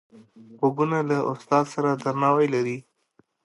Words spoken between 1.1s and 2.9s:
استاد سره درناوی لري